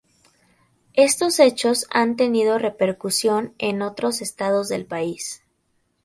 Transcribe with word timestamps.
Estos 0.95 1.39
hechos 1.39 1.85
han 1.91 2.15
tenido 2.15 2.57
repercusión 2.57 3.53
en 3.59 3.83
otros 3.83 4.23
estados 4.23 4.67
del 4.67 4.87
país. 4.87 5.43